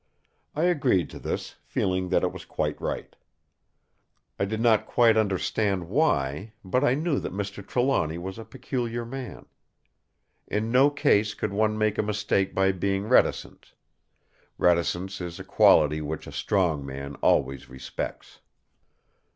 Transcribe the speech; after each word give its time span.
I 0.55 0.63
agreed 0.63 1.11
to 1.11 1.19
this, 1.19 1.57
feeling 1.63 2.09
that 2.09 2.23
it 2.23 2.31
was 2.31 2.43
quite 2.43 2.81
right. 2.81 3.15
I 4.39 4.45
did 4.45 4.59
not 4.59 4.87
quite 4.87 5.15
understand 5.15 5.87
why; 5.89 6.53
but 6.65 6.83
I 6.83 6.95
knew 6.95 7.19
that 7.19 7.31
Mr. 7.31 7.63
Trelawny 7.63 8.17
was 8.17 8.39
a 8.39 8.43
peculiar 8.43 9.05
man. 9.05 9.45
In 10.47 10.71
no 10.71 10.89
case 10.89 11.35
could 11.35 11.53
one 11.53 11.77
make 11.77 11.99
a 11.99 12.01
mistake 12.01 12.55
by 12.55 12.71
being 12.71 13.07
reticent. 13.07 13.73
Reticence 14.57 15.21
is 15.21 15.39
a 15.39 15.43
quality 15.43 16.01
which 16.01 16.25
a 16.25 16.31
strong 16.31 16.83
man 16.83 17.13
always 17.21 17.69
respects. 17.69 18.39